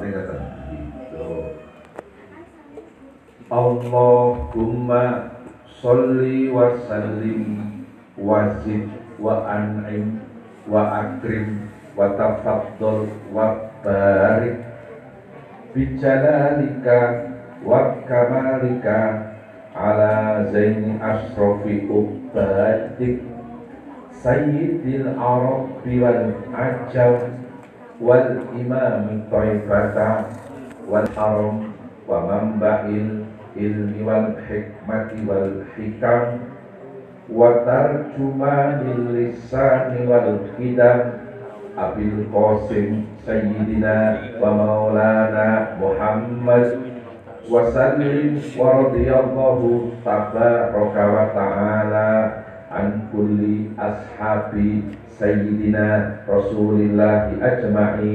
[0.00, 0.36] Selawatnya kata
[0.72, 1.28] gitu.
[3.52, 5.04] Allahumma
[5.68, 7.84] sholli wa sallim
[8.16, 8.88] wa zid
[9.20, 10.24] wa an'im
[10.64, 14.64] wa akrim wa tafaddal wa barik
[15.76, 17.28] bijalalika
[17.60, 19.36] wa kamalika
[19.76, 23.20] ala zaini asrofi ubadik
[24.16, 26.24] sayyidil arabi wal
[26.56, 27.40] ajam
[28.00, 30.24] wal imam taifata
[30.88, 31.70] wal haram
[32.08, 36.40] wa manba'il ilmi wal hikmati wal hikam
[37.28, 41.20] wa tarjumanil lisani wal hidam
[41.78, 46.82] Abil Qasim Sayyidina wa Maulana Muhammad
[47.46, 51.04] wa sallim wa radiyallahu tabaraka
[53.90, 54.82] ashabi
[55.18, 58.06] Sayyidina Rasulillah ajma'in.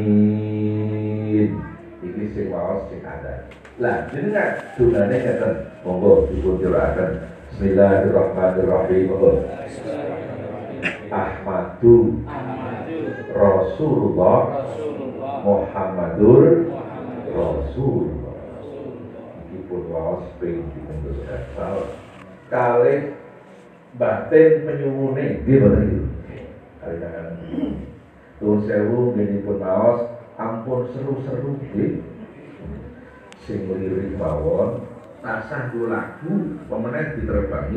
[2.02, 9.12] Iki sing waos sing ada lah jenengan dunane ngeten monggo dipun juraken Bismillahirrahmanirrahim.
[11.12, 12.24] Ahmadu
[13.32, 14.40] Rasulullah.
[15.46, 16.72] Muhammadur
[17.32, 18.36] Rasulullah.
[19.46, 21.22] Iki pun waos ping dipun
[22.50, 23.18] kalih
[23.96, 26.00] batin penyuwune nggih boten iki
[26.84, 27.28] kali tangan
[28.38, 30.00] Tuhan sewu nggih pun waos
[30.36, 32.04] ampun seru-seru nggih
[33.48, 34.86] sing lirik mawon
[35.26, 36.34] tasah lagu
[36.70, 37.74] pemenang diterbangi